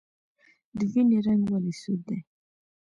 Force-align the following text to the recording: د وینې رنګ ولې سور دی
د 0.77 0.79
وینې 0.91 1.17
رنګ 1.25 1.43
ولې 1.51 1.73
سور 1.81 1.99
دی 2.07 2.19